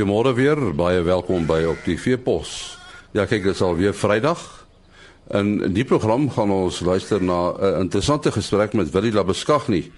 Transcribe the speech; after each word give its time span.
Goeiemôre 0.00 0.32
weer, 0.32 0.56
baie 0.72 1.02
welkom 1.04 1.42
by 1.44 1.58
op 1.68 1.82
die 1.84 1.98
Veepos. 2.00 2.78
Ja, 3.12 3.26
kyk, 3.28 3.42
dit 3.44 3.52
is 3.52 3.60
alweer 3.60 3.92
Vrydag. 3.92 4.40
In 5.36 5.74
die 5.76 5.84
program 5.84 6.30
gaan 6.32 6.48
ons 6.54 6.78
luister 6.80 7.20
na 7.20 7.52
'n 7.52 7.84
interessante 7.84 8.32
gesprek 8.32 8.72
met 8.72 8.90
Willie 8.96 9.12
Labeskagni 9.12 9.92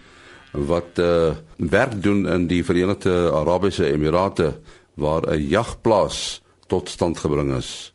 wat 0.51 0.99
uh 0.99 1.37
werk 1.57 2.03
doen 2.03 2.27
in 2.27 2.47
die 2.47 2.65
Verenigde 2.65 3.31
Arabiese 3.31 3.93
Emirate 3.93 4.59
waar 4.95 5.23
'n 5.23 5.39
jagplaas 5.39 6.43
tot 6.67 6.89
stand 6.89 7.19
gebring 7.19 7.55
is. 7.55 7.95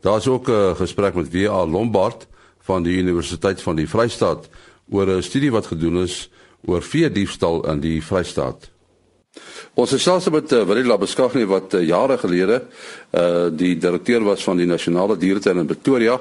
Daar's 0.00 0.26
ook 0.26 0.48
'n 0.48 0.76
gesprek 0.76 1.14
met 1.14 1.32
W.A. 1.32 1.66
Lombard 1.66 2.28
van 2.60 2.82
die 2.82 2.96
Universiteit 2.96 3.62
van 3.62 3.76
die 3.76 3.88
Vrystaat 3.88 4.48
oor 4.90 5.06
'n 5.06 5.22
studie 5.22 5.52
wat 5.52 5.66
gedoen 5.66 6.02
is 6.02 6.30
oor 6.64 6.82
vee 6.82 7.12
diefstal 7.12 7.68
in 7.68 7.80
die 7.80 8.00
Vrystaat. 8.02 8.70
Ons 9.78 9.92
het 9.94 10.02
selfs 10.02 10.28
met 10.34 10.52
uh, 10.52 10.64
Willie 10.66 10.84
Labeskagni 10.84 11.44
wat 11.48 11.74
uh, 11.78 11.84
jare 11.86 12.18
gelede 12.18 12.62
uh 13.14 13.46
die 13.54 13.76
direkteur 13.78 14.24
was 14.26 14.42
van 14.42 14.58
die 14.58 14.66
Nasionale 14.66 15.16
Dieretuin 15.16 15.62
in 15.62 15.66
Pretoria 15.70 16.18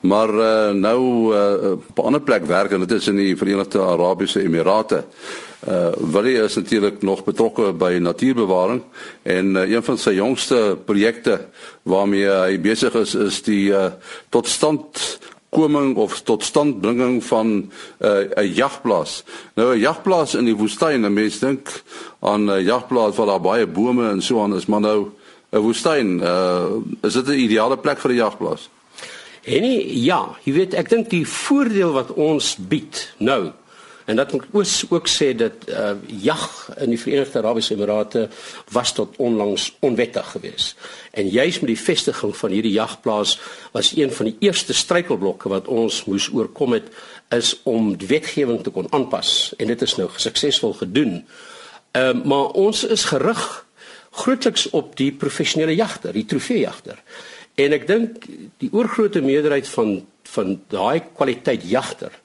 maar 0.00 0.30
uh, 0.30 0.70
nou 0.78 1.00
uh, 1.34 1.72
op 1.72 1.98
'n 1.98 2.06
ander 2.06 2.20
plek 2.20 2.44
werk 2.46 2.72
en 2.72 2.80
dit 2.80 2.90
is 2.90 3.08
in 3.08 3.16
die 3.16 3.36
Verenigde 3.36 3.80
Arabiese 3.82 4.42
Emirate. 4.42 5.04
Uh 5.68 5.90
Willie 6.12 6.42
is 6.42 6.54
natuurlik 6.54 7.02
nog 7.02 7.24
betrokke 7.24 7.72
by 7.72 7.98
natuurbewaring 8.00 8.82
en 9.22 9.56
uh, 9.56 9.70
een 9.70 9.82
van 9.82 9.98
sy 9.98 10.10
jongste 10.10 10.78
projekte 10.84 11.48
waarmee 11.82 12.30
hy 12.30 12.60
besig 12.60 12.94
is 12.94 13.14
is 13.14 13.42
die 13.42 13.70
uh, 13.70 13.90
totstand 14.28 15.18
koming 15.50 15.96
of 15.96 16.20
tot 16.22 16.44
standbringing 16.44 17.24
van 17.24 17.46
'n 17.46 17.70
uh, 18.00 18.28
'n 18.36 18.52
jagplaas. 18.54 19.24
Nou 19.54 19.74
'n 19.74 19.80
jagplaas 19.80 20.34
in 20.34 20.44
die 20.44 20.56
woestyn, 20.56 21.12
mense 21.12 21.40
dink 21.40 21.82
aan 22.20 22.50
'n 22.50 22.64
jagplaas 22.64 23.16
waar 23.16 23.26
daar 23.26 23.40
baie 23.40 23.66
bome 23.66 24.10
en 24.10 24.22
so 24.22 24.42
aan 24.42 24.56
is, 24.56 24.66
maar 24.66 24.80
nou 24.80 25.10
'n 25.50 25.58
woestyn, 25.58 26.20
uh, 26.20 26.64
is 27.02 27.12
dit 27.12 27.26
'n 27.26 27.32
ideale 27.32 27.76
plek 27.76 27.98
vir 27.98 28.10
'n 28.10 28.14
jagplaas? 28.14 28.68
En 29.44 29.62
nie, 29.62 30.02
ja, 30.04 30.36
jy 30.44 30.52
weet 30.52 30.74
ek 30.74 30.88
dink 30.88 31.10
die 31.10 31.26
voordeel 31.26 31.92
wat 31.92 32.12
ons 32.12 32.56
bied 32.56 33.14
nou 33.18 33.52
en 34.08 34.16
dat 34.16 34.32
moet 34.32 34.44
ook, 34.52 34.64
ook 34.88 35.08
sê 35.08 35.34
dat 35.36 35.52
uh, 35.68 35.90
jag 36.06 36.70
in 36.76 36.88
die 36.88 37.00
Verenigde 37.00 37.38
Arabiese 37.38 37.74
Emirate 37.74 38.28
was 38.72 38.92
tot 38.92 39.16
onlangs 39.16 39.76
onwettig 39.78 40.30
geweest. 40.30 40.76
En 41.10 41.28
juis 41.28 41.60
met 41.60 41.68
die 41.68 41.80
vestiging 41.80 42.36
van 42.36 42.50
hierdie 42.50 42.72
jagplaas 42.72 43.40
was 43.72 43.92
een 43.96 44.12
van 44.12 44.30
die 44.30 44.36
eerste 44.38 44.72
struikelblokke 44.72 45.48
wat 45.52 45.68
ons 45.68 46.04
moes 46.04 46.30
oorkom 46.32 46.72
het 46.72 46.88
is 47.36 47.60
om 47.68 47.96
die 47.96 48.08
wetgewing 48.08 48.62
te 48.62 48.70
kon 48.70 48.88
aanpas 48.96 49.52
en 49.58 49.66
dit 49.66 49.82
is 49.82 49.96
nou 50.00 50.08
suksesvol 50.16 50.72
gedoen. 50.72 51.26
Ehm 51.92 52.16
uh, 52.16 52.24
maar 52.24 52.56
ons 52.56 52.84
is 52.84 53.04
gerig 53.04 53.44
grootliks 54.10 54.70
op 54.70 54.96
die 54.96 55.12
professionele 55.12 55.74
jagter, 55.74 56.12
die 56.16 56.24
trofeejagter. 56.24 56.96
En 57.60 57.76
ek 57.76 57.84
dink 57.86 58.24
die 58.56 58.72
oorgrootste 58.72 59.20
meerderheid 59.20 59.68
van 59.68 60.00
van 60.32 60.56
daai 60.72 61.02
kwaliteit 61.12 61.68
jagter 61.68 62.16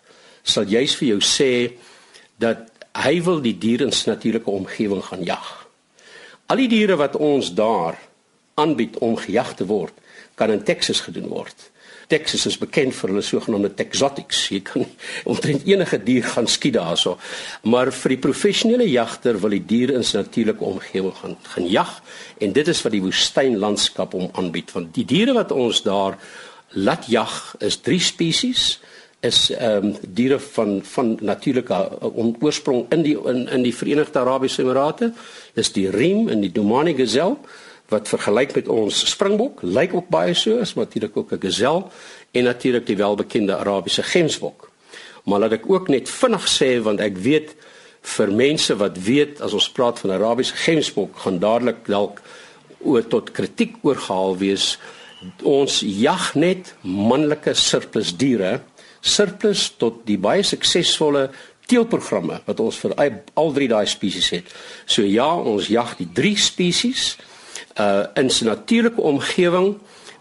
sal 0.44 0.70
juis 0.70 0.96
vir 1.00 1.08
jou 1.14 1.20
sê 1.24 1.52
dat 2.38 2.70
hy 3.04 3.18
wil 3.26 3.42
die 3.42 3.56
diere 3.58 3.88
in 3.88 3.94
natuurlike 4.06 4.50
omgewing 4.50 5.04
gaan 5.04 5.24
jag. 5.26 5.52
Al 6.52 6.62
die 6.62 6.70
diere 6.70 6.98
wat 7.00 7.16
ons 7.16 7.54
daar 7.56 7.98
aanbied 8.60 9.00
om 9.02 9.16
gejag 9.18 9.56
te 9.58 9.66
word, 9.66 9.94
kan 10.36 10.52
in 10.52 10.64
Texas 10.64 11.02
gedoen 11.02 11.30
word. 11.32 11.70
Texas 12.12 12.46
is 12.46 12.58
bekend 12.60 12.94
vir 12.94 13.14
hulle 13.14 13.24
sogenaamde 13.26 13.72
Texotics. 13.78 14.44
Jy 14.52 14.60
kan 14.68 14.86
omtrent 15.32 15.66
enige 15.70 15.98
dier 16.04 16.26
gaan 16.36 16.50
skiet 16.52 16.76
daarso. 16.78 17.16
Maar 17.70 17.94
vir 17.96 18.16
die 18.16 18.22
professionele 18.26 18.88
jagter 18.90 19.40
wil 19.42 19.56
die 19.56 19.64
dier 19.66 19.96
in 19.96 20.06
sy 20.06 20.20
natuurlike 20.20 20.66
omgewing 20.68 21.16
gaan 21.22 21.38
gaan 21.56 21.70
jag 21.70 21.94
en 22.44 22.54
dit 22.54 22.68
is 22.68 22.82
wat 22.86 22.94
die 22.94 23.04
woestynlandskap 23.04 24.14
hom 24.18 24.30
aanbied 24.40 24.74
want 24.76 24.94
die 24.96 25.06
diere 25.08 25.36
wat 25.38 25.54
ons 25.56 25.82
daar 25.86 26.18
laat 26.74 27.08
jag 27.08 27.34
is 27.64 27.80
drie 27.86 28.02
spesies 28.02 28.80
is 29.24 29.50
ehm 29.56 29.86
um, 29.86 29.96
diere 30.20 30.40
van 30.40 30.82
van 30.84 31.18
natuurlike 31.22 31.74
uh, 31.74 32.44
oorsprong 32.44 32.86
in 32.92 33.04
die 33.06 33.16
in 33.32 33.48
in 33.48 33.64
die 33.64 33.76
Verenigde 33.76 34.20
Arabiese 34.20 34.62
Emirate. 34.62 35.14
Dis 35.56 35.72
die 35.72 35.90
riem 35.90 36.28
en 36.30 36.42
die 36.42 36.52
Domani 36.52 36.96
gazelle 36.98 37.38
wat 37.92 38.08
vergelyk 38.08 38.56
met 38.56 38.68
ons 38.68 39.04
springbok, 39.12 39.62
lyk 39.62 39.94
ook 39.94 40.10
baie 40.10 40.34
so, 40.34 40.58
is 40.58 40.74
natuurlik 40.74 41.18
ook 41.18 41.32
'n 41.32 41.42
gazelle 41.42 41.84
en 42.32 42.44
natuurlik 42.44 42.86
die 42.86 42.98
welbekende 42.98 43.56
Arabiese 43.56 44.04
gemsbok. 44.04 44.70
Maar 45.24 45.40
laat 45.40 45.52
ek 45.52 45.70
ook 45.70 45.88
net 45.88 46.10
vinnig 46.10 46.48
sê 46.48 46.82
want 46.82 47.00
ek 47.00 47.18
weet 47.18 47.56
vir 48.02 48.32
mense 48.32 48.76
wat 48.76 48.98
weet 48.98 49.42
as 49.42 49.54
ons 49.54 49.70
praat 49.72 50.00
van 50.00 50.12
Arabiese 50.12 50.56
gemsbok 50.56 51.16
gaan 51.18 51.40
dadelik 51.40 51.86
dalk 51.88 52.22
oor 52.84 53.08
tot 53.08 53.32
kritiek 53.32 53.76
oorgehaal 53.82 54.38
wees. 54.38 54.78
Ons 55.44 55.80
jag 55.86 56.34
net 56.36 56.76
manlike 56.82 57.54
surplus 57.54 58.12
diere, 58.18 58.60
surplus 59.04 59.68
tot 59.78 60.02
die 60.08 60.18
baie 60.18 60.44
suksesvolle 60.48 61.28
teelprogramme 61.68 62.42
wat 62.48 62.62
ons 62.64 62.80
vir 62.82 62.96
al 63.00 63.54
drie 63.56 63.70
daai 63.72 63.86
spesies 63.88 64.30
het. 64.36 64.50
So 64.86 65.04
ja, 65.08 65.30
ons 65.36 65.70
jag 65.72 65.98
die 66.00 66.10
drie 66.14 66.38
spesies 66.40 67.14
uh 67.80 68.06
in 68.20 68.30
sy 68.30 68.46
natuurlike 68.46 69.02
omgewing 69.02 69.74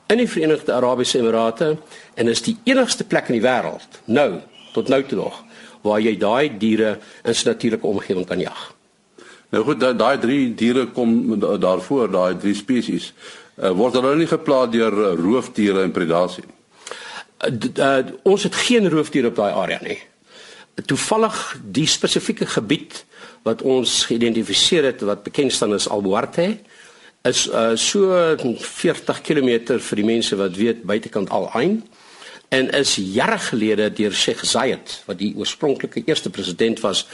in 0.08 0.20
die 0.20 0.28
Verenigde 0.28 0.72
Arabiese 0.74 1.18
Emirate 1.20 1.76
en 2.16 2.28
is 2.28 2.42
die 2.42 2.56
enigste 2.64 3.04
plek 3.04 3.28
in 3.28 3.36
die 3.38 3.44
wêreld 3.44 4.00
nou 4.06 4.40
tot 4.72 4.88
nou 4.88 5.02
toe 5.04 5.18
nog 5.18 5.42
waar 5.82 6.00
jy 6.00 6.14
daai 6.16 6.56
diere 6.58 6.94
in 7.24 7.34
sy 7.34 7.48
natuurlike 7.50 7.86
omgewing 7.86 8.26
kan 8.26 8.40
jag. 8.40 8.58
Nou 9.52 9.64
goed, 9.66 9.80
daai 9.82 9.96
daai 9.98 10.18
drie 10.22 10.54
diere 10.56 10.86
kom 10.94 11.34
daarvoor, 11.40 12.08
daai 12.08 12.38
drie 12.40 12.54
spesies. 12.56 13.10
Uh, 13.58 13.74
word 13.76 13.98
hulle 13.98 14.14
nie 14.16 14.30
geplaag 14.30 14.70
deur 14.72 14.94
roofdiere 15.18 15.82
en 15.84 15.92
predasie 15.92 16.46
nie? 16.46 16.61
Uh, 17.42 17.50
uh, 17.76 17.98
ons 18.22 18.42
het 18.42 18.54
geen 18.54 18.88
roofdiere 18.88 19.28
op 19.28 19.36
daai 19.36 19.52
area 19.52 19.78
nie. 19.82 19.98
Toevallig 20.86 21.56
die 21.62 21.86
spesifieke 21.86 22.46
gebied 22.46 23.04
wat 23.42 23.62
ons 23.62 24.04
geïdentifiseer 24.08 24.84
het 24.84 25.00
wat 25.00 25.22
bekend 25.22 25.52
staan 25.52 25.74
as 25.74 25.88
Albuarte, 25.88 26.58
is 27.22 27.46
uh, 27.48 27.72
so 27.74 28.14
40 28.58 29.20
km 29.22 29.78
vir 29.78 30.00
die 30.00 30.06
mense 30.06 30.36
wat 30.38 30.56
weet 30.58 30.82
buitekant 30.86 31.30
Al 31.30 31.50
Ain 31.54 31.82
en 32.52 32.70
is 32.76 32.96
jare 32.98 33.38
gelede 33.38 33.88
deur 33.92 34.12
Sheikh 34.12 34.42
Zayed 34.44 34.98
wat 35.06 35.18
die 35.22 35.32
oorspronklike 35.38 36.02
eerste 36.06 36.30
president 36.30 36.82
was 36.82 37.06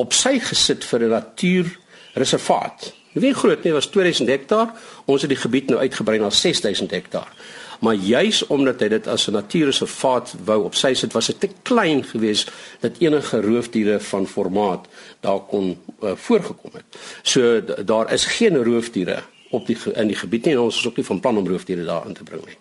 op 0.00 0.14
sy 0.16 0.38
gesit 0.40 0.84
vir 0.84 1.00
'n 1.04 1.14
natuurreservaat. 1.18 2.92
Weet 3.12 3.36
groot 3.36 3.62
nie, 3.64 3.72
was 3.72 3.86
2000 3.86 4.28
hektaar. 4.28 4.72
Ons 5.04 5.22
het 5.22 5.30
die 5.30 5.40
gebied 5.40 5.68
nou 5.68 5.80
uitgebrei 5.80 6.18
na 6.18 6.30
6000 6.30 6.90
hektaar. 6.90 7.32
Maar 7.80 7.94
juis 7.94 8.46
omdat 8.46 8.80
hy 8.80 8.88
dit 8.88 9.06
as 9.06 9.26
'n 9.28 9.32
natuurreservaat 9.32 10.34
wou 10.44 10.64
op 10.64 10.74
sy 10.74 10.94
sit, 10.94 11.12
was 11.12 11.26
dit 11.26 11.40
te 11.40 11.50
klein 11.62 12.04
geweest 12.04 12.50
dat 12.80 12.98
enige 12.98 13.40
roofdiere 13.40 14.00
van 14.00 14.26
formaat 14.26 14.86
daar 15.20 15.40
kon 15.40 15.78
uh, 16.02 16.10
voorgekom 16.14 16.70
het. 16.72 16.84
So 17.22 17.62
daar 17.84 18.12
is 18.12 18.24
geen 18.24 18.64
roofdiere 18.64 19.22
op 19.50 19.66
die 19.66 19.76
in 19.94 20.06
die 20.06 20.16
gebied 20.16 20.44
nie 20.44 20.54
en 20.54 20.60
ons 20.60 20.78
is 20.78 20.86
ook 20.86 20.96
nie 20.96 21.04
van 21.04 21.20
plan 21.20 21.36
om 21.38 21.48
roofdiere 21.48 21.84
daar 21.84 22.06
in 22.06 22.14
te 22.14 22.22
bring 22.22 22.44
nie. 22.44 22.58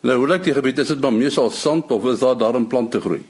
Nou, 0.00 0.18
hoe 0.18 0.28
lyk 0.28 0.44
die 0.44 0.54
gebied? 0.54 0.78
Is 0.78 0.90
dit 0.90 1.00
maar 1.00 1.12
meestal 1.12 1.50
sand 1.50 1.90
of 1.90 2.04
is 2.04 2.18
daar 2.18 2.38
daarin 2.38 2.66
plante 2.66 3.00
groei? 3.00 3.22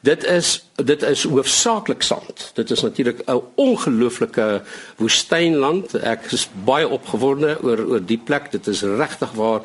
Dit 0.00 0.24
is 0.24 0.70
dit 0.74 1.02
is 1.02 1.24
hoofsaaklik 1.26 2.02
sand. 2.02 2.50
Dit 2.54 2.70
is 2.70 2.80
natuurlik 2.80 3.22
'n 3.26 3.42
ongelooflike 3.54 4.62
woestynland. 4.96 5.94
Ek 5.94 6.32
is 6.32 6.48
baie 6.64 6.88
opgewonde 6.88 7.58
oor 7.62 7.84
oor 7.86 8.04
die 8.04 8.20
plek. 8.24 8.50
Dit 8.50 8.66
is 8.66 8.82
regtig 8.82 9.32
waar 9.32 9.60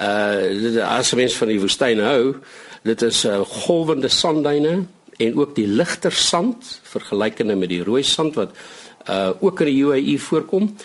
uh 0.00 0.82
as 0.84 1.14
mens 1.14 1.36
van 1.36 1.48
die 1.48 1.60
woestyn 1.60 2.00
hou, 2.04 2.36
dit 2.82 3.02
is 3.02 3.24
'n 3.24 3.28
uh, 3.28 3.40
golwende 3.40 4.08
sandduine 4.08 4.84
en 5.16 5.36
ook 5.36 5.54
die 5.54 5.66
ligter 5.66 6.12
sand 6.12 6.80
vergelykende 6.82 7.56
met 7.56 7.68
die 7.68 7.82
rooi 7.82 8.02
sand 8.02 8.34
wat 8.34 8.50
uh 9.08 9.30
ook 9.40 9.60
in 9.60 9.66
die 9.66 9.82
UAE 9.84 10.18
voorkom. 10.18 10.76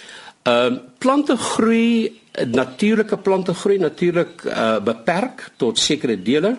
Ehm 0.43 0.73
uh, 0.73 0.79
plante 0.97 1.37
groei 1.37 2.21
natuurlike 2.47 3.17
plante 3.17 3.53
groei 3.53 3.77
natuurlik 3.77 4.43
uh, 4.43 4.79
beperk 4.79 5.51
tot 5.57 5.79
sekere 5.79 6.21
dele. 6.21 6.57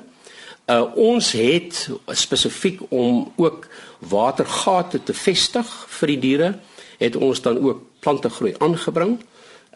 Uh, 0.67 0.85
ons 0.95 1.33
het 1.33 1.89
spesifiek 2.07 2.81
om 2.89 3.33
ook 3.37 3.67
watergate 3.99 5.03
te 5.03 5.15
vestig 5.15 5.67
vir 5.89 6.09
die 6.09 6.19
diere 6.19 6.59
het 6.99 7.17
ons 7.17 7.41
dan 7.43 7.59
ook 7.59 7.83
plante 8.01 8.31
groei 8.31 8.55
aangebring 8.59 9.19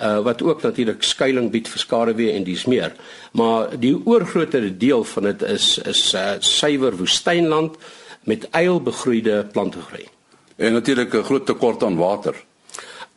uh, 0.01 0.19
wat 0.19 0.43
ook 0.43 0.63
natuurlik 0.63 1.03
skuilings 1.03 1.51
bied 1.51 1.69
vir 1.69 1.79
skaduwee 1.79 2.33
en 2.33 2.45
dis 2.45 2.65
meer. 2.67 2.93
Maar 3.33 3.79
die 3.81 3.95
oorgrootste 4.05 4.77
deel 4.77 5.05
van 5.05 5.23
dit 5.23 5.43
is 5.43 5.79
is 5.79 6.15
uh, 6.15 6.35
suiwer 6.39 6.97
woestynland 6.97 7.77
met 8.25 8.51
eilbegroeide 8.51 9.47
plante 9.53 9.81
groei. 9.81 10.09
En 10.57 10.73
natuurlik 10.73 11.15
'n 11.15 11.23
groot 11.23 11.47
tekort 11.47 11.83
aan 11.83 11.97
water 11.97 12.35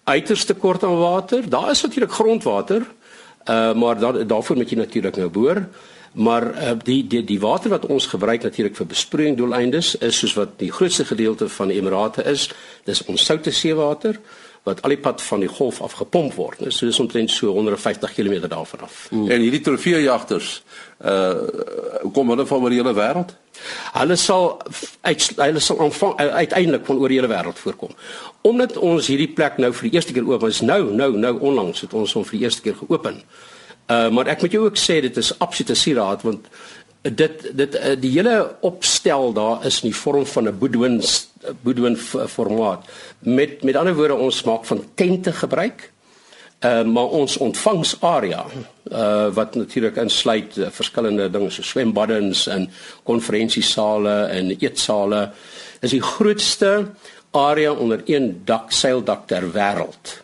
uiterste 0.10 0.54
kort 0.54 0.84
aan 0.84 0.98
water. 0.98 1.50
Daar 1.50 1.70
is 1.70 1.81
natuurlik 1.81 2.12
grondwater. 2.12 2.88
Uh 3.46 3.74
maar 3.74 4.00
daar 4.00 4.28
daarvoor 4.28 4.56
moet 4.56 4.70
jy 4.70 4.78
natuurlik 4.78 5.16
nou 5.16 5.30
boor. 5.30 5.68
Maar 6.14 6.44
uh, 6.44 6.72
die 6.84 7.08
die 7.08 7.24
die 7.24 7.40
water 7.40 7.70
wat 7.70 7.86
ons 7.86 8.06
gebruik 8.06 8.44
natuurlik 8.44 8.75
vir 8.75 8.86
besproeiing 8.86 9.38
doeleindes 9.38 9.96
is 9.98 10.18
soos 10.18 10.34
wat 10.34 10.58
die 10.58 10.72
grootste 10.72 11.06
gedeelte 11.06 11.50
van 11.50 11.68
die 11.68 11.78
Emirate 11.78 12.24
is, 12.24 12.50
dis 12.84 13.06
ons 13.06 13.25
soute 13.25 13.52
seewater. 13.52 14.20
Wat 14.64 14.82
al 14.82 14.94
die 14.94 15.00
pad 15.00 15.22
van 15.22 15.40
die 15.44 15.50
golf 15.50 15.82
af 15.82 15.96
gepomp 16.00 16.34
word. 16.34 16.62
So 16.68 16.86
dis 16.86 17.00
omtrent 17.00 17.32
so 17.32 17.54
150 17.56 18.14
km 18.14 18.48
daarvan 18.48 18.80
af. 18.88 19.08
Mm. 19.12 19.30
En 19.32 19.42
hierdie 19.42 19.62
trofeejagters 19.62 20.64
uh 21.06 22.10
kom 22.14 22.30
hulle 22.30 22.46
van 22.46 22.64
oor 22.64 22.74
die 22.74 22.80
hele 22.82 22.94
wêreld? 22.96 23.36
Hulle 23.94 24.16
sal 24.16 24.50
uit 25.02 25.28
hulle 25.36 25.60
sal 25.64 25.80
aanvang 25.86 26.16
uiteindelik 26.18 26.86
van 26.86 26.98
oor 26.98 27.12
die 27.12 27.20
hele 27.20 27.32
wêreld 27.32 27.60
voorkom. 27.60 27.96
Omdat 28.42 28.78
ons 28.78 29.08
hierdie 29.08 29.32
plek 29.36 29.58
nou 29.58 29.72
vir 29.74 29.90
die 29.90 29.96
eerste 29.96 30.16
keer 30.16 30.28
oop 30.28 30.44
is, 30.48 30.62
nou 30.62 30.82
nou 30.96 31.12
nou 31.18 31.36
onlangs 31.40 31.86
het 31.86 31.94
ons 31.94 32.14
hom 32.18 32.28
vir 32.28 32.40
die 32.40 32.44
eerste 32.48 32.66
keer 32.66 32.76
geopen. 32.82 33.24
Uh 33.88 34.10
maar 34.10 34.28
ek 34.28 34.44
moet 34.44 34.58
jou 34.58 34.66
ook 34.66 34.78
sê 34.78 35.00
dit 35.02 35.18
is 35.18 35.34
absolute 35.40 35.76
sieraad 35.76 36.26
want 36.28 36.52
dit 37.01 37.51
dit 37.56 37.75
uh, 37.75 37.96
die 38.00 38.12
hele 38.12 38.56
opstel 38.62 39.34
daar 39.34 39.66
is 39.66 39.81
in 39.81 39.90
die 39.90 40.00
vorm 40.00 40.25
van 40.25 40.48
'n 40.48 40.57
boedoen 40.57 41.01
boedoen 41.62 41.98
formaat. 42.28 42.86
Met 43.19 43.63
met 43.63 43.75
ander 43.75 43.96
woorde 43.96 44.16
ons 44.16 44.44
maak 44.44 44.66
van 44.66 44.84
tente 44.96 45.31
gebruik. 45.31 45.92
Uh, 46.60 46.84
maar 46.84 47.07
ons 47.07 47.38
ontvangsarea 47.38 48.46
uh, 48.92 49.28
wat 49.31 49.56
natuurlik 49.56 49.96
insluit 49.96 50.57
uh, 50.57 50.68
verskillende 50.69 51.30
dinge 51.30 51.50
so 51.50 51.62
swembaddens 51.62 52.48
en 52.48 52.69
konferensiesale 53.04 54.28
en 54.28 54.51
eetsale 54.57 55.31
is 55.80 55.96
die 55.96 56.01
grootste 56.01 56.90
area 57.31 57.72
onder 57.72 58.01
een 58.06 58.42
dak 58.46 58.72
seildak 58.72 59.28
ter 59.28 59.48
wêreld. 59.51 60.19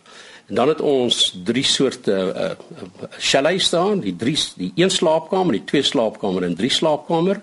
En 0.48 0.56
dan 0.56 0.68
het 0.68 0.82
ons 0.82 1.34
drie 1.44 1.64
soorte 1.64 2.14
uh, 2.14 2.52
chalets 3.18 3.66
staan, 3.72 4.00
die 4.00 4.16
drie 4.16 4.38
die 4.56 4.72
een 4.76 4.94
slaapkamer, 4.94 5.58
die 5.58 5.66
twee 5.66 5.84
slaapkamer 5.84 6.44
en 6.44 6.56
drie 6.56 6.70
slaapkamer. 6.70 7.42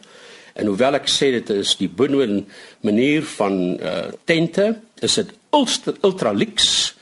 En 0.55 0.67
hoewel 0.67 1.01
ek 1.01 1.09
sê 1.11 1.33
dit 1.35 1.51
is 1.51 1.77
die 1.81 1.89
Boonwoon 1.89 2.45
manier 2.87 3.25
van 3.37 3.55
uh, 3.81 4.11
tente, 4.25 4.77
is 5.01 5.15
dit 5.19 5.33
ultra, 5.51 5.95
ultra 6.03 6.33
luxe 6.33 6.93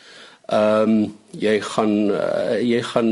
Ehm 0.50 0.90
um, 0.90 1.18
jy 1.38 1.60
gaan 1.62 1.92
uh, 2.10 2.58
jy 2.58 2.80
gaan 2.82 3.10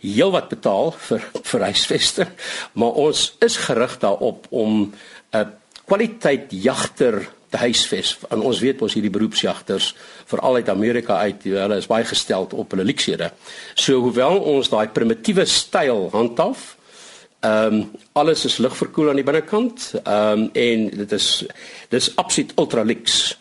heelwat 0.00 0.46
betaal 0.48 0.94
vir 1.04 1.24
vir 1.50 1.64
huisvesting, 1.68 2.30
maar 2.80 2.96
ons 2.96 3.24
is 3.44 3.58
gerig 3.60 3.98
daarop 4.00 4.46
om 4.48 4.72
'n 4.80 4.94
uh, 5.36 5.44
kwaliteit 5.84 6.48
jagter 6.48 7.28
te 7.50 7.56
huisves. 7.56 8.16
En 8.30 8.42
ons 8.44 8.60
weet 8.60 8.82
ons 8.82 8.94
hierdie 8.94 9.12
beroepsjagters 9.12 9.92
veral 10.28 10.60
uit 10.60 10.72
Amerika 10.72 11.18
uit, 11.24 11.46
hulle 11.48 11.78
is 11.80 11.88
baie 11.90 12.06
gesteld 12.08 12.54
op 12.54 12.74
hulle 12.74 12.86
luksede. 12.88 13.30
So 13.74 14.02
hoewel 14.04 14.40
ons 14.54 14.70
daai 14.72 14.88
primitiewe 14.94 15.46
styl 15.48 16.08
handhaaf, 16.14 16.74
ehm 17.40 17.74
um, 17.74 17.82
alles 18.18 18.44
is 18.48 18.56
ligverkoel 18.58 19.12
aan 19.12 19.20
die 19.20 19.26
binnekant, 19.26 19.92
ehm 20.02 20.44
um, 20.44 20.50
en 20.52 20.88
dit 21.04 21.12
is 21.12 21.28
dis 21.94 22.10
absoluut 22.16 22.52
ultra 22.58 22.82
luxe. 22.82 23.36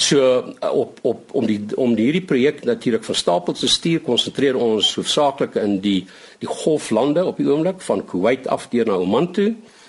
So 0.00 0.20
uh, 0.20 0.70
op 0.72 0.98
op 1.02 1.32
om 1.36 1.46
die 1.46 1.60
om 1.76 1.94
die 1.96 2.10
hierdie 2.10 2.24
projek 2.28 2.64
natuurlik 2.64 3.04
van 3.04 3.14
stapel 3.14 3.56
te 3.56 3.68
stuur, 3.68 4.00
konsentreer 4.04 4.56
ons 4.56 4.94
hoofsaaklik 4.94 5.56
in 5.60 5.80
die 5.80 6.06
die 6.38 6.48
golflande 6.48 7.24
op 7.24 7.40
die 7.40 7.48
oomblik 7.48 7.80
van 7.80 8.04
Kuwait 8.04 8.48
af 8.48 8.68
deur 8.68 8.86
na 8.86 9.00
Oman 9.00 9.32
toe. 9.32 9.50
Ehm 9.56 9.79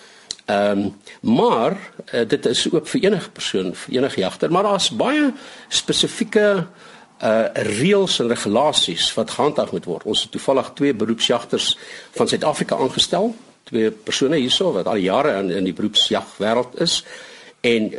um, 0.53 0.85
maar 1.21 1.77
uh, 2.13 2.27
dit 2.27 2.45
is 2.45 2.63
ook 2.71 2.87
vir 2.87 3.03
enige 3.03 3.29
persoon, 3.29 3.75
vir 3.75 3.95
enige 3.95 4.19
jagter, 4.19 4.51
maar 4.51 4.63
daar's 4.63 4.89
baie 4.89 5.31
spesifieke 5.69 6.67
uh 7.21 7.45
reëls 7.53 8.15
en 8.19 8.27
regulasies 8.27 9.11
wat 9.13 9.31
gehandhaaf 9.31 9.71
moet 9.71 9.85
word. 9.85 10.05
Ons 10.09 10.23
het 10.25 10.31
toevallig 10.33 10.71
twee 10.73 10.93
beroepsjagters 10.93 11.77
van 12.17 12.27
Suid-Afrika 12.27 12.79
aangestel, 12.81 13.35
twee 13.69 13.91
persone 13.91 14.39
hierso 14.41 14.71
wat 14.73 14.89
al 14.89 15.03
jare 15.03 15.35
in 15.37 15.51
in 15.53 15.67
die 15.69 15.75
beroepsjagwêreld 15.77 16.79
is 16.81 17.03
en 17.61 17.91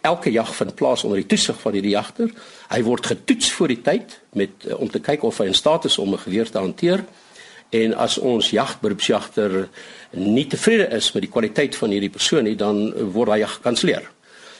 elke 0.00 0.32
jag 0.32 0.54
vind 0.56 0.74
plaas 0.74 1.04
onder 1.04 1.18
die 1.20 1.26
toesig 1.26 1.60
van 1.60 1.72
hierdie 1.76 1.92
jagter. 1.92 2.30
Hy 2.72 2.80
word 2.82 3.06
getoets 3.06 3.50
voor 3.52 3.68
die 3.68 3.82
tyd 3.84 4.16
met 4.32 4.64
om 4.72 4.88
te 4.90 5.00
kyk 5.04 5.22
of 5.28 5.42
hy 5.42 5.50
in 5.50 5.58
staat 5.58 5.84
is 5.84 5.98
om 5.98 6.14
'n 6.14 6.24
geweer 6.24 6.50
te 6.50 6.58
hanteer. 6.58 7.04
En 7.72 7.94
as 7.96 8.18
ons 8.18 8.50
jagberoepsjagter 8.52 9.68
nie 10.20 10.46
tevrede 10.46 10.90
is 10.92 11.12
met 11.14 11.24
die 11.24 11.30
kwaliteit 11.32 11.76
van 11.76 11.94
hierdie 11.94 12.12
persoon 12.12 12.44
nie, 12.44 12.56
dan 12.56 12.90
word 13.14 13.32
hy 13.32 13.46
gekanselleer. 13.48 14.10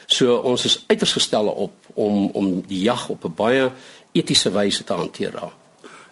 So 0.09 0.39
ons 0.49 0.65
is 0.65 0.79
uiters 0.87 1.13
gestel 1.19 1.47
op 1.47 1.91
om 1.93 2.31
om 2.33 2.47
die 2.67 2.81
jag 2.87 3.09
op 3.09 3.25
'n 3.25 3.35
baie 3.35 3.69
etiese 4.11 4.51
wyse 4.51 4.83
te 4.83 4.93
hanteer 4.93 5.31
daar. 5.31 5.53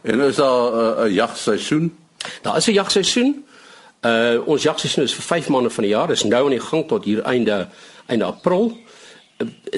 En 0.02 0.20
is 0.20 0.36
daar 0.36 0.72
'n 0.72 1.08
uh, 1.08 1.16
jagseisoen? 1.16 1.98
Daar 2.42 2.58
is 2.58 2.68
'n 2.68 2.74
jagseisoen. 2.74 3.46
Uh 4.02 4.48
ons 4.48 4.64
jagseisoen 4.64 5.04
is 5.04 5.14
vir 5.14 5.24
5 5.24 5.48
maande 5.48 5.70
van 5.70 5.84
die 5.84 5.94
jaar. 5.94 6.08
Dit 6.08 6.16
is 6.16 6.24
nou 6.24 6.44
aan 6.44 6.58
die 6.58 6.60
gang 6.60 6.88
tot 6.88 7.04
hier 7.04 7.22
einde 7.22 7.68
einde 8.06 8.26
April. 8.26 8.78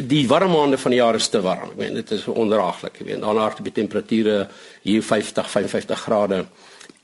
Die 0.04 0.28
warm 0.28 0.52
maande 0.52 0.78
van 0.78 0.92
die 0.92 1.00
jaar 1.00 1.16
is 1.16 1.28
te 1.28 1.42
warm. 1.42 1.70
Ek 1.70 1.76
meen 1.76 1.94
dit 1.94 2.12
is 2.12 2.26
ondraaglik, 2.26 3.00
ek 3.00 3.06
meen 3.06 3.20
daarna 3.20 3.42
hard 3.42 3.64
die 3.64 3.72
temperature 3.72 4.48
hier 4.82 5.04
50, 5.04 5.50
55 5.50 6.02
grade 6.02 6.46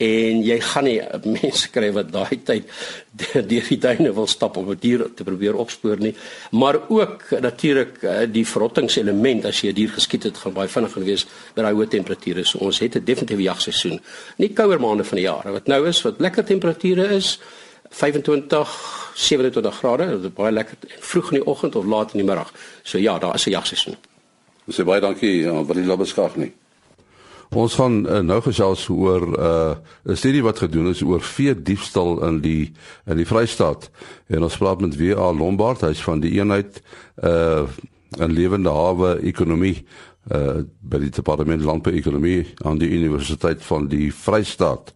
en 0.00 0.42
jy 0.42 0.56
gaan 0.64 0.86
nie 0.88 0.98
mense 1.24 1.70
kry 1.74 1.90
wat 1.92 2.10
daai 2.12 2.40
tyd 2.44 2.68
deur 3.52 3.68
die 3.68 3.78
duine 3.78 4.12
wil 4.16 4.26
stap 4.30 4.56
om 4.56 4.70
'n 4.70 4.80
dier 4.80 5.06
te 5.14 5.24
probeer 5.24 5.54
opspoor 5.54 6.00
nie 6.00 6.14
maar 6.52 6.80
ook 6.88 7.30
natuurlik 7.40 8.02
eh, 8.02 8.26
die 8.26 8.46
verrottingselement 8.46 9.44
as 9.44 9.62
jy 9.62 9.70
'n 9.70 9.74
dier 9.74 9.92
geskiet 9.94 10.24
het 10.24 10.36
gaan 10.36 10.56
baie 10.56 10.68
vinnig 10.68 10.92
gewees 10.92 11.26
by 11.54 11.62
daai 11.62 11.74
hoë 11.74 11.88
temperature 11.88 12.44
so 12.44 12.58
ons 12.58 12.78
het 12.78 12.96
'n 12.96 13.04
definitiewe 13.04 13.42
jagseisoen 13.42 14.00
nie 14.38 14.52
kouer 14.52 14.80
maande 14.80 15.04
van 15.04 15.16
die 15.16 15.28
jaar 15.28 15.52
wat 15.52 15.66
nou 15.66 15.86
is 15.88 16.02
wat 16.02 16.20
lekker 16.20 16.44
temperature 16.44 17.08
is 17.16 17.38
25 17.90 19.10
27 19.14 19.76
grade, 19.76 20.06
dit 20.06 20.24
is 20.24 20.34
baie 20.34 20.52
lekker 20.52 20.76
vroeg 21.04 21.32
in 21.32 21.40
die 21.40 21.46
oggend 21.46 21.76
of 21.76 21.84
laat 21.84 22.14
in 22.14 22.22
die 22.22 22.28
middag. 22.28 22.52
So 22.82 22.98
ja, 22.98 23.18
daar 23.18 23.34
is 23.34 23.46
'n 23.46 23.50
jagseisoen. 23.50 23.96
Sê 24.70 24.84
baie 24.84 25.00
dankie 25.00 25.42
ja, 25.42 25.64
wat 25.64 25.76
die 25.76 25.84
labbeskag 25.84 26.36
nie. 26.36 26.52
Ons 27.50 27.74
gaan 27.74 28.04
uh, 28.06 28.20
nou 28.22 28.38
gesels 28.44 28.84
oor 28.88 29.24
uh, 29.26 29.74
'n 30.04 30.12
uh, 30.12 30.16
studie 30.16 30.42
wat 30.42 30.58
gedoen 30.62 30.86
is 30.86 31.02
oor 31.02 31.20
vee 31.20 31.54
diefstal 31.54 32.22
in 32.26 32.40
die 32.40 32.72
in 33.06 33.16
die 33.16 33.26
Vrystaat. 33.26 33.90
En 34.28 34.42
ons 34.42 34.56
praat 34.56 34.80
met 34.80 34.96
W.A. 34.96 35.32
Lombard, 35.32 35.80
hy's 35.80 36.02
van 36.02 36.20
die 36.20 36.38
eenheid 36.38 36.82
uh 37.22 37.66
'n 38.18 38.32
lewende 38.32 38.70
hawe 38.70 39.18
ekonomie 39.22 39.84
uh 40.30 40.62
by 40.80 40.98
die 40.98 41.10
departement 41.10 41.62
landbouekonomie 41.62 42.46
aan 42.64 42.78
die 42.78 42.90
Universiteit 42.90 43.62
van 43.62 43.88
die 43.88 44.12
Vrystaat 44.14 44.94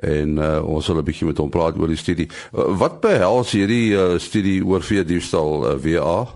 en 0.00 0.38
uh, 0.38 0.62
ons 0.64 0.86
wil 0.86 0.96
'n 0.96 1.04
bietjie 1.04 1.26
met 1.26 1.38
hom 1.38 1.50
praat 1.50 1.78
oor 1.78 1.88
die 1.88 1.96
studie. 1.96 2.28
Uh, 2.54 2.78
wat 2.78 3.00
behels 3.00 3.52
hierdie 3.52 3.92
uh, 3.92 4.18
studie 4.18 4.64
oor 4.64 4.82
vee 4.82 5.04
diefstal 5.04 5.66
uh, 5.66 5.76
WA? 5.76 6.28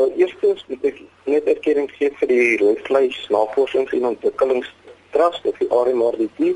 Uh, 0.00 0.16
Eerstens 0.16 0.64
moet 0.68 0.84
ek 0.88 1.00
net 1.28 1.48
erkenning 1.50 1.88
gee 1.92 2.08
vir 2.20 2.28
die 2.30 2.56
Roofvleis 2.60 3.16
Navorsings 3.34 3.92
en 3.96 4.06
Ontwikkelingstrust 4.08 5.48
of 5.50 5.58
die 5.60 5.68
RMRDT 5.76 6.52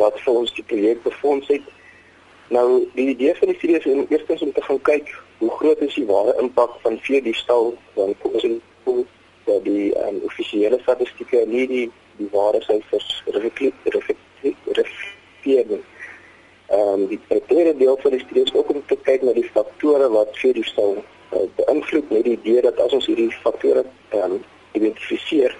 wat 0.00 0.18
vir 0.24 0.40
ons 0.40 0.52
die 0.56 0.64
projek 0.72 1.00
befonds 1.06 1.48
het. 1.48 1.64
Nou 2.52 2.66
die 2.98 3.06
idee 3.14 3.32
van 3.40 3.52
die 3.52 3.56
studie 3.56 3.78
is 3.78 3.88
om 3.88 4.04
eerstens 4.10 4.44
om 4.44 4.52
te 4.52 4.64
gaan 4.66 4.82
kyk 4.90 5.14
hoe 5.40 5.50
groot 5.60 5.84
is 5.86 5.96
die 5.96 6.06
ware 6.10 6.34
impak 6.42 6.76
van 6.84 7.00
vee 7.06 7.22
diefstal 7.24 7.72
van 7.96 8.14
ons 8.32 8.48
in 8.50 8.60
dat 9.48 9.64
die 9.64 9.88
um, 10.04 10.18
offisiële 10.28 10.80
statistieke 10.82 11.44
nie 11.48 11.66
die 11.70 11.84
die 12.18 12.28
ware 12.34 12.60
syfers 12.66 13.22
reflekteer 13.32 13.96
reflektering. 14.02 15.84
Ehm 16.68 17.06
die 17.14 17.20
tweede 17.30 17.76
deel 17.80 17.96
van 18.02 18.16
die 18.16 18.24
studie 18.26 18.44
is 18.44 18.52
ook 18.54 18.74
om 18.74 18.82
te 18.90 18.98
kyk 19.08 19.24
na 19.24 19.32
die 19.32 19.50
faktore 19.54 20.10
wat 20.12 20.36
vir 20.42 20.58
die 20.58 20.66
stel 20.68 20.98
uh, 20.98 21.06
beïnvloed 21.58 22.10
met 22.10 22.24
die 22.24 22.36
idee 22.38 22.62
dat 22.62 22.80
as 22.80 22.94
ons 22.96 23.06
hierdie 23.10 23.30
faktore 23.42 23.84
um, 24.16 24.38
identifiseer, 24.78 25.56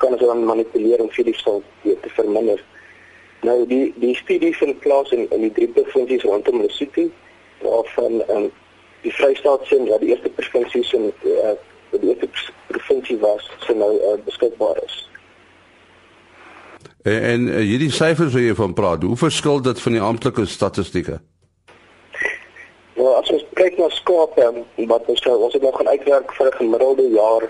kan 0.00 0.16
ons 0.16 0.24
dan 0.24 0.44
manipuleer 0.44 1.00
om 1.02 1.10
vir 1.12 1.28
die 1.28 1.36
stel 1.36 1.62
te 1.84 2.12
verminder. 2.16 2.62
Nou 3.46 3.64
die 3.68 3.92
die 4.00 4.14
studie 4.16 4.52
vind 4.56 4.80
plaas 4.84 5.12
in 5.16 5.26
in 5.30 5.46
die 5.46 5.52
drie 5.56 5.68
provinsies 5.76 6.26
rondom 6.28 6.60
Lesotho 6.60 7.08
waarvan 7.60 8.20
um, 8.28 8.48
die 9.04 9.12
Vrystaat 9.12 9.64
sien 9.68 9.86
dat 9.88 10.00
die 10.00 10.12
eerste 10.12 10.32
provinsie 10.36 10.84
se 10.84 10.98
uh, 10.98 11.54
die 11.90 12.12
eerste 12.12 12.28
provinsie 12.68 13.18
was 13.20 13.48
se 13.66 13.76
nou 13.76 13.92
uh, 13.96 14.16
beskikbaar 14.24 14.80
is. 14.84 14.98
En, 17.02 17.22
en 17.22 17.48
uh, 17.48 17.64
hierdie 17.64 17.92
syfers 17.92 18.32
wat 18.36 18.44
jy 18.44 18.54
van 18.56 18.76
praat, 18.76 19.04
hoe 19.08 19.16
verskil 19.16 19.62
dit 19.64 19.80
van 19.80 19.96
die 19.96 20.04
amptelike 20.04 20.46
statistieke? 20.46 21.20
Ons 23.60 23.68
kyk 23.68 23.76
na 23.76 23.88
skape, 23.92 24.44
wat 24.88 25.08
ons 25.12 25.22
nou, 25.26 25.32
ons 25.44 25.52
het 25.52 25.60
nou 25.60 25.70
gaan 25.74 25.88
uitwerk 25.92 26.30
vir 26.32 26.46
'n 26.48 26.56
gemiddelde 26.56 27.08
jaar, 27.12 27.42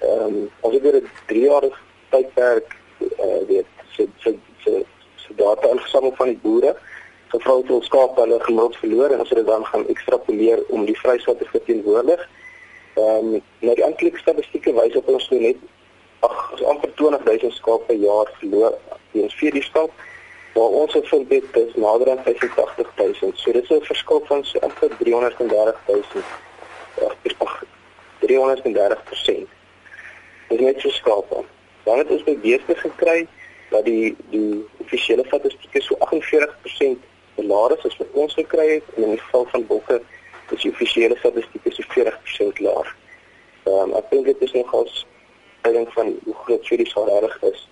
ehm 0.00 0.22
um, 0.26 0.50
ons 0.60 0.74
het 0.74 0.84
oor 0.86 0.96
'n 0.96 1.10
3 1.26 1.42
jaar 1.42 1.66
tydperk 2.10 2.68
uh, 3.24 3.40
weet 3.48 3.66
so 3.92 4.06
so 4.22 4.32
so 4.64 4.70
so 5.16 5.34
data 5.36 5.68
ingesamel 5.68 6.14
van 6.16 6.28
die 6.32 6.38
boere 6.42 6.72
gevra 7.28 7.52
hoeveel 7.52 7.82
skape 7.82 8.20
hulle 8.20 8.40
gemiddeld 8.40 8.76
verloor 8.76 9.10
en 9.10 9.20
as 9.20 9.28
hulle 9.28 9.44
dan 9.44 9.66
gaan 9.66 9.88
ekstrapoleer 9.88 10.64
om 10.68 10.84
die 10.84 10.98
vrystaat 10.98 11.38
te 11.38 11.44
verteenwoordig. 11.52 12.28
Ehm 12.94 13.34
um, 13.34 13.42
nou 13.58 13.74
die 13.74 13.84
amptelike 13.84 14.18
statistieke 14.18 14.72
wys 14.72 14.96
op 14.96 15.08
ons 15.08 15.28
net 15.28 15.56
ag 16.20 16.52
ons 16.52 16.62
amper 16.62 16.94
20000 16.94 17.52
skape 17.52 17.84
per 17.84 17.96
jaar 17.96 18.32
verloor 18.38 18.78
weens 19.12 19.34
veediefstal. 19.34 19.90
Maar 20.54 20.64
ons 20.82 20.92
het 20.92 21.08
vind 21.08 21.28
dit 21.30 21.44
is 21.52 21.74
nader 21.74 22.10
aan 22.10 22.22
85000. 22.24 23.38
So 23.38 23.52
dit 23.52 23.62
is 23.62 23.68
'n 23.68 23.84
verskil 23.84 24.22
van 24.24 24.44
so 24.44 24.58
amper 24.58 24.90
330000. 24.98 26.24
Ag 27.38 27.64
330%. 28.18 29.48
Dis 30.48 30.60
net 30.60 30.80
so 30.80 30.88
skaap. 30.88 31.44
Dan 31.82 31.98
het 31.98 32.10
ons 32.10 32.24
by 32.24 32.38
beeste 32.38 32.74
gekry 32.74 33.26
dat 33.70 33.84
die 33.84 34.16
die 34.30 34.66
offisiële 34.76 35.24
statistieke 35.26 35.82
so 35.82 35.96
48% 35.98 36.98
laer 37.34 37.76
is 37.76 37.84
as 37.84 37.96
wat 37.96 38.06
ons 38.12 38.34
gekry 38.34 38.68
het 38.74 38.84
en 38.96 39.02
in 39.02 39.10
die 39.10 39.20
geval 39.20 39.46
van 39.50 39.66
bokke 39.66 40.02
is 40.50 40.62
die 40.62 40.70
offisiële 40.70 41.16
statistieke 41.16 41.72
so 41.72 41.82
40% 41.94 42.58
laer. 42.58 42.94
Ehm 43.64 43.74
um, 43.74 43.94
ek 43.94 44.10
dink 44.10 44.24
dit 44.24 44.40
is 44.40 44.52
nogals 44.52 45.06
ding 45.62 45.92
van 45.92 46.18
hoe 46.24 46.34
groot 46.34 46.68
hierdie 46.68 46.88
sal 46.88 47.08
reg 47.20 47.42
is. 47.42 47.68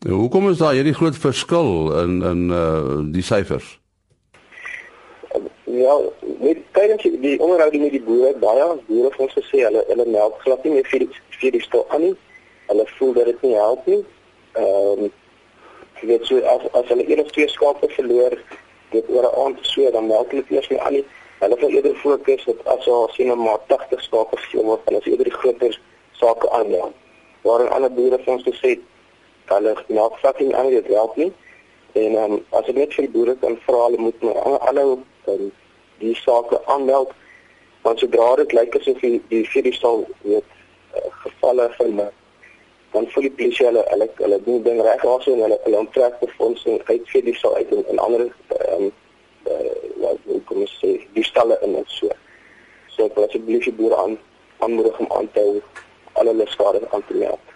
Nou, 0.00 0.14
hoekom 0.14 0.50
is 0.50 0.58
daar 0.58 0.72
hierdie 0.72 0.94
groot 0.94 1.16
verskil 1.16 1.92
in 1.98 2.22
in 2.22 2.50
uh 2.50 2.98
die 3.12 3.22
syfers? 3.22 3.78
Ja, 5.64 5.94
met 6.40 6.58
tydens 6.72 7.02
die 7.02 7.40
onderhouding 7.40 7.82
met 7.82 7.90
die 7.90 8.02
boere, 8.02 8.34
baie 8.38 8.66
boere 8.86 9.08
het 9.08 9.16
ons 9.16 9.32
gesê 9.34 9.64
hulle 9.64 9.82
hulle 9.88 10.04
melk 10.06 10.36
glad 10.44 10.62
nie 10.62 10.76
meer 10.76 10.86
vir 10.92 11.02
die 11.02 11.08
vir 11.40 11.56
die 11.56 11.62
stok 11.64 11.90
aan 11.96 12.04
nie. 12.06 12.12
Hulle 12.68 12.84
voel 12.98 13.12
dat 13.16 13.26
dit 13.30 13.42
nie 13.42 13.54
help 13.54 13.88
nie. 13.90 13.98
Ehm 14.60 15.02
um, 15.06 15.10
jy 16.00 16.10
weet 16.12 16.28
so 16.30 16.38
as 16.52 16.68
as 16.80 16.92
hulle 16.92 17.06
een 17.08 17.22
of 17.24 17.32
twee 17.34 17.48
skape 17.50 17.88
verloor 17.96 18.36
dit 18.92 19.10
oor 19.16 19.26
'n 19.26 19.34
aand 19.44 19.58
so 19.72 19.90
dan 19.96 20.06
melk 20.06 20.30
hulle 20.30 20.44
eers 20.48 20.68
nie 20.68 20.80
aan 20.80 20.92
nie. 20.98 21.04
Hulle 21.40 21.58
wil 21.64 21.74
eerder 21.74 21.96
fokus 22.04 22.46
op 22.54 22.62
as 22.66 22.84
hulle 22.84 23.08
sien 23.16 23.34
maar 23.42 23.58
80 23.74 24.02
skape 24.02 24.36
gevee 24.44 24.62
word 24.70 24.86
en 24.86 25.00
as 25.00 25.10
eerder 25.10 25.30
die 25.32 25.38
groter 25.40 25.80
sake 26.22 26.50
aanneem. 26.50 26.94
Waar 27.42 27.66
'n 27.66 27.74
ander 27.74 27.92
boere 27.92 28.22
ons 28.26 28.46
gesê 28.46 28.78
hulle 29.48 29.74
nie 30.38 30.54
aan 30.54 30.70
dit 30.70 30.86
help 30.86 31.16
nie. 31.16 31.32
En 31.92 32.14
ehm 32.16 32.32
um, 32.32 32.44
as 32.50 32.68
ek 32.68 32.76
net 32.76 32.94
vir 32.94 33.06
die 33.06 33.14
boere 33.14 33.34
kan 33.40 33.56
vra 33.66 33.84
hulle 33.86 33.98
moet 33.98 34.22
nou 34.22 34.34
alle 34.58 34.84
um, 35.26 35.50
die 35.98 36.14
sake 36.14 36.60
aanmeld. 36.66 37.12
Want 37.82 37.98
sodra 37.98 38.34
dit 38.36 38.52
lyk 38.52 38.76
asof 38.76 39.00
die 39.00 39.20
die 39.32 39.44
vir 39.52 39.66
die 39.66 39.72
stal 39.72 40.04
weet 40.22 40.44
uh, 40.96 41.08
gevalle 41.24 41.70
uh, 41.80 42.08
dan 42.92 43.08
voel 43.12 43.26
die 43.28 43.34
polisie 43.40 43.66
hulle 43.66 43.84
hulle 43.88 44.08
hulle 44.20 44.42
doen 44.44 44.62
ding 44.62 44.80
reg 44.84 45.04
also 45.04 45.32
en 45.32 45.42
hulle 45.46 45.58
hulle 45.64 45.82
onttrek 45.84 46.20
befondsing 46.20 46.80
uit 46.84 47.10
vir 47.12 47.24
die 47.24 47.36
sal 47.40 47.56
uit 47.56 47.74
en, 47.76 47.84
en 47.92 48.04
ander 48.06 48.24
ehm 48.60 48.88
uh, 49.48 49.74
wat 50.04 50.24
kom 50.48 50.64
ons 50.64 50.78
sê 50.82 50.94
die 51.16 51.24
stalle 51.24 51.58
en 51.64 51.76
so. 51.86 52.12
So 52.94 53.08
ek 53.08 53.16
wil 53.16 53.28
asseblief 53.28 53.64
die 53.64 53.76
boere 53.80 53.96
aan 54.04 54.18
aanmoedig 54.58 54.98
om 54.98 55.12
aan 55.18 55.30
te 55.32 55.44
hou 55.44 55.60
al 56.20 56.32
hulle 56.32 56.46
skade 56.54 56.82
aan 56.90 57.04
te 57.08 57.14
meld 57.14 57.47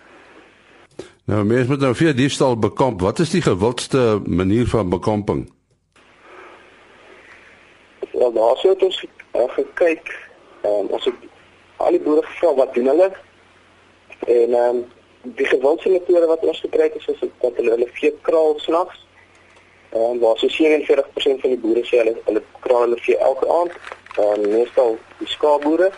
Nou 1.25 1.45
mens 1.45 1.67
moet 1.67 1.79
nou 1.79 1.95
vir 1.95 2.15
diefstal 2.19 2.57
bekamp. 2.59 3.01
Wat 3.01 3.19
is 3.19 3.31
die 3.31 3.43
gewildste 3.43 4.21
manier 4.27 4.67
van 4.67 4.89
bekamping? 4.89 5.53
Wel 8.13 8.33
daar 8.33 8.57
sou 8.57 8.75
ons 8.79 9.05
uh, 9.05 9.43
gekyk 9.55 10.09
en 10.61 10.81
um, 10.81 10.89
ons 10.97 11.05
het 11.05 11.15
al 11.77 11.95
die 11.95 12.01
boere 12.03 12.25
gevra 12.27 12.51
wat 12.55 12.75
doen 12.75 12.91
hulle 12.91 13.07
en 14.27 14.57
ehm 14.59 14.81
um, 14.81 14.81
die 15.39 15.47
gewildste 15.47 15.91
metode 15.95 16.27
wat 16.27 16.43
ons 16.43 16.61
gebruik 16.61 16.95
is 16.99 17.07
is 17.07 17.21
dat 17.23 17.55
hulle 17.57 17.71
hulle 17.71 17.87
vee 17.99 18.11
kraal 18.27 18.59
snags. 18.59 19.05
Ehm 19.93 20.03
um, 20.03 20.19
waar 20.25 20.39
so 20.39 20.51
47% 20.51 21.45
van 21.45 21.55
die 21.55 21.61
boere 21.67 21.85
sê 21.87 22.01
hulle 22.03 22.17
hulle 22.25 22.43
kraal 22.67 22.83
hulle 22.89 22.99
vee 23.07 23.19
elke 23.29 23.47
aand. 23.61 23.77
Ehm 24.17 24.43
um, 24.43 24.49
meestal 24.57 24.99
die 25.21 25.31
skaapboere. 25.37 25.93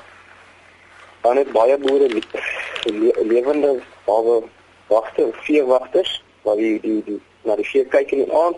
Dan 1.25 1.41
het 1.41 1.53
baie 1.57 1.81
boere 1.87 2.13
le 2.13 3.25
lewende 3.33 3.73
baie 4.05 4.43
wagte 4.89 5.25
of 5.25 5.37
vee 5.45 5.65
wagters 5.65 6.23
waar 6.43 6.57
die 6.57 6.81
die, 6.81 7.03
die 7.05 7.21
na 7.43 7.57
die 7.57 7.69
vee 7.69 7.85
kyk 7.85 8.11
in 8.11 8.25
die 8.25 8.33
aand. 8.33 8.57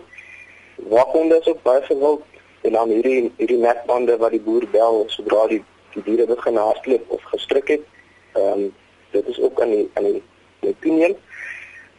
Waghonde 0.75 1.39
is 1.39 1.47
ook 1.47 1.61
baie 1.63 1.81
gewild 1.81 2.23
en 2.61 2.71
dan 2.71 2.89
hierdie 2.89 3.31
hierdie 3.37 3.61
netbande 3.61 4.17
wat 4.17 4.31
die 4.31 4.41
boer 4.41 4.67
bel 4.71 5.03
sodra 5.07 5.47
die 5.47 5.63
die 5.93 6.03
diere 6.03 6.27
begin 6.27 6.57
hardloop 6.57 7.11
of 7.11 7.23
gestrik 7.33 7.67
het. 7.67 7.87
Ehm 8.33 8.67
um, 8.67 8.75
dit 9.11 9.27
is 9.27 9.39
ook 9.39 9.61
aan 9.61 9.69
die 9.69 9.89
aan 9.93 10.03
die 10.03 10.23
opinie. 10.61 11.15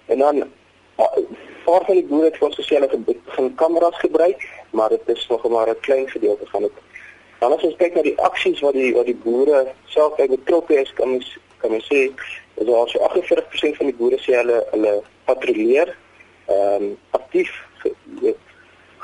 En 0.07 0.19
dan 0.19 0.45
paar 1.69 1.85
van 1.85 1.95
die 1.95 2.07
boere 2.09 2.31
het 2.31 2.37
vir 2.41 2.53
sosiale 2.53 2.89
begin 3.07 3.55
kameras 3.55 3.99
gebruik, 4.01 4.45
maar 4.71 4.89
dit 4.89 5.09
is 5.15 5.27
nog 5.29 5.49
maar 5.49 5.69
'n 5.69 5.81
klein 5.81 6.09
gedeelte 6.09 6.47
van 6.47 6.63
dit. 6.63 6.77
Dan 7.39 7.53
as 7.53 7.63
ons 7.63 7.77
kyk 7.77 7.95
na 7.95 8.03
die 8.03 8.21
aksies 8.21 8.61
wat 8.61 8.73
die 8.73 8.95
wat 8.95 9.07
die 9.07 9.21
boere 9.25 9.67
self 9.87 10.17
by 10.17 10.27
betrokke 10.29 10.75
is, 10.81 10.93
kan 10.93 11.13
ons 11.13 11.39
kan 11.59 11.71
ons 11.71 11.87
sê 11.87 12.11
is 12.59 12.67
daar 12.67 12.89
so 12.89 12.99
48% 12.99 13.81
van 13.81 13.91
die 13.91 13.99
boere 14.01 14.19
sê 14.25 14.37
hulle 14.41 14.61
hulle 14.75 14.95
patrolleer 15.31 15.95
ehm 16.49 16.85
um, 16.85 16.93
aktief 17.11 17.51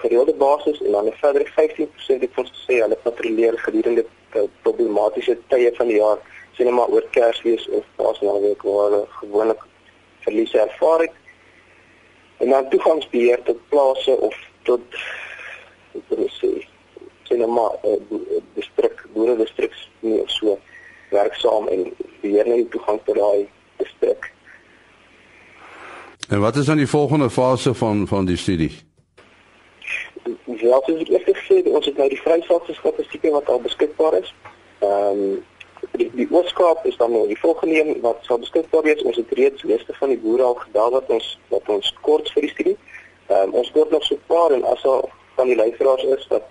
gereelde 0.02 0.34
basis 0.34 0.80
en 0.82 0.92
dan 0.92 1.06
'n 1.06 1.18
verdere 1.22 1.46
15% 1.56 2.24
het 2.24 2.38
ons 2.42 2.52
gesê 2.56 2.80
hulle 2.82 2.98
patrolleer 3.02 3.58
gedurende 3.66 4.04
problematiese 4.62 5.38
tye 5.48 5.70
van 5.74 5.88
die 5.88 6.00
jaar 6.00 6.18
sien 6.56 6.74
maar 6.74 6.88
oor 6.88 7.06
Kersfees 7.10 7.68
of 7.68 7.84
Paasnaweek 7.96 8.62
waar 8.62 8.90
hulle 8.90 9.06
gewoonlik 9.20 9.62
verliese 10.24 10.58
ervaar 10.58 11.00
het. 11.00 11.16
En 12.36 12.48
dan 12.48 12.68
toegangsbeheer 12.68 13.42
tot 13.42 13.68
plase 13.68 14.16
of 14.20 14.36
tot 14.62 14.82
wat 15.92 16.02
wil 16.08 16.24
ek 16.26 16.36
sê, 16.38 16.52
sien 17.28 17.42
maar 17.50 17.74
uh, 17.86 17.98
distrik, 18.54 19.04
boere 19.14 19.36
distriks 19.38 19.88
nie 20.00 20.20
of 20.20 20.30
so 20.30 20.58
werksaam 21.14 21.68
en 21.72 21.86
beheer 22.20 22.48
net 22.48 22.64
die 22.64 22.72
toegang 22.76 23.00
tot 23.04 23.18
daai 23.18 23.46
distrik. 23.82 24.30
En 26.28 26.40
wat 26.40 26.56
is 26.56 26.66
dan 26.66 26.80
die 26.80 26.88
volgende 26.88 27.30
fase 27.30 27.74
van 27.74 28.06
van 28.08 28.26
die 28.26 28.36
studie? 28.36 28.72
Ja, 30.44 30.78
soos 30.86 31.00
ek 31.02 31.10
eers 31.12 31.26
gesê 31.28 31.58
het, 31.60 31.66
ons 31.68 31.86
het 31.86 31.98
nou 32.00 32.06
die 32.08 32.20
vrystaatse 32.20 32.74
statistieke 32.78 33.32
wat 33.34 33.48
al 33.52 33.60
beskikbaar 33.60 34.20
is. 34.20 34.30
Ehm 34.80 35.20
um, 35.24 35.42
die 36.00 36.08
die 36.16 36.26
ooskaap 36.30 36.86
is 36.88 36.96
dan 36.96 37.12
nou 37.12 37.26
die 37.28 37.38
volgende 37.38 37.76
een 37.80 38.00
wat 38.00 38.22
sal 38.24 38.40
beskikbaar 38.40 38.82
wees. 38.86 39.02
Ons 39.02 39.20
het 39.20 39.32
reeds 39.36 39.62
meeste 39.68 39.94
van 40.00 40.14
die 40.14 40.18
boere 40.18 40.42
al 40.42 40.56
gedal 40.62 40.96
wat 40.96 41.12
ons 41.12 41.28
wat 41.52 41.68
ons 41.68 41.92
kort 42.00 42.30
vir 42.32 42.46
die 42.48 42.54
studie. 42.56 42.76
Ehm 43.26 43.52
um, 43.52 43.54
ons 43.60 43.70
kort 43.76 43.90
nog 43.90 44.04
so 44.04 44.18
paar 44.26 44.56
en 44.56 44.64
as 44.72 44.84
al 44.84 45.10
van 45.36 45.50
die 45.52 45.60
luisteraars 45.60 46.04
is 46.16 46.26
dat 46.28 46.48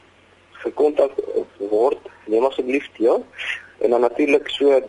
gekontak 0.64 1.12
word, 1.58 2.00
neem 2.26 2.46
asseblief 2.46 2.88
deel. 2.98 3.26
En 3.84 3.90
dan 3.90 4.02
natuurlik 4.02 4.50
so 4.50 4.80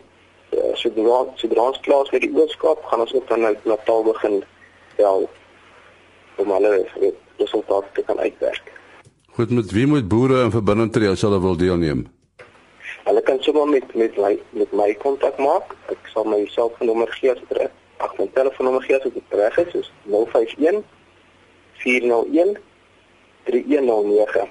sodra 0.79 1.17
sodra 1.35 1.67
ons 1.69 1.79
klaar 1.83 2.05
is 2.05 2.13
met 2.15 2.23
die 2.23 2.31
ooskaap, 2.35 2.83
gaan 2.89 3.03
ons 3.03 3.13
ook 3.13 3.27
dan 3.27 3.43
nou 3.43 3.53
Natal 3.67 4.03
begin 4.07 4.43
bel 4.95 5.29
om 6.35 6.51
alle 6.51 6.87
resultate 7.37 7.87
te 7.93 8.03
kan 8.07 8.19
uitwerk. 8.19 8.71
Goed, 9.35 9.51
met 9.51 9.71
wie 9.71 9.87
moet 9.87 10.07
boere 10.07 10.43
in 10.43 10.51
verbinding 10.51 10.91
tree 10.95 11.11
as 11.11 11.23
hulle 11.27 11.41
wil 11.43 11.57
deelneem? 11.59 12.05
Hulle 13.05 13.21
kan 13.21 13.41
sommer 13.43 13.67
met 13.67 13.95
met 13.95 14.17
my 14.17 14.33
met 14.49 14.71
my 14.71 14.93
kontak 15.03 15.37
maak. 15.37 15.75
Ek 15.91 16.11
sal 16.13 16.23
my 16.31 16.45
selfoonnommer 16.55 17.11
gee 17.19 17.33
as 17.33 17.41
dit 17.43 17.57
reg. 17.59 17.73
Ag, 18.03 18.15
my 18.19 18.29
telefoonnommer 18.33 18.83
gee 18.87 18.95
as 18.95 19.03
dit 19.03 19.35
reg 19.39 19.59
is, 19.65 19.75
is 19.83 19.91
051 20.07 20.83
401 21.83 22.55
3109. 23.51 24.47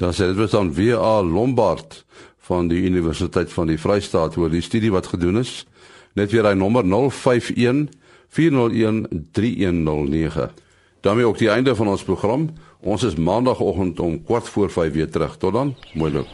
Dan 0.00 0.14
sê 0.16 0.30
dit 0.30 0.38
was 0.38 0.54
dan 0.54 0.70
WA 0.74 1.18
Lombard 1.22 2.04
van 2.40 2.68
die 2.68 2.82
Universiteit 2.82 3.52
van 3.52 3.66
die 3.66 3.78
Vrystaat 3.78 4.36
oor 4.36 4.50
die 4.50 4.64
studie 4.64 4.90
wat 4.90 5.06
gedoen 5.06 5.38
is. 5.38 5.66
Net 6.14 6.32
weer 6.32 6.48
hy 6.48 6.54
nommer 6.54 6.84
051 6.84 7.88
401 8.28 9.06
3109. 9.32 10.50
daarmee 11.00 11.24
ook 11.24 11.38
die 11.38 11.50
einde 11.50 11.74
van 11.74 11.88
ons 11.88 12.02
program. 12.02 12.50
Ons 12.80 13.02
is 13.02 13.14
maandagooggend 13.14 14.00
om 14.00 14.24
kwart 14.24 14.48
voor 14.48 14.70
5 14.70 14.92
weer 14.92 15.10
terug. 15.10 15.36
Tot 15.36 15.52
dan, 15.52 15.76
mooi 15.94 16.12
loop. 16.12 16.28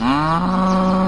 Ah. 0.00 1.01